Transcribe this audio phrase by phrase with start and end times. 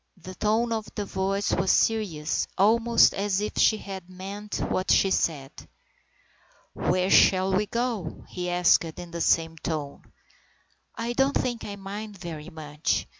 [0.17, 5.11] The tone of the voice was serious, almost as if she had meant what she
[5.11, 5.51] said.
[6.73, 10.01] "Where shall we go?" he asked in the same tone."
[10.95, 13.05] I don't think I mind very much.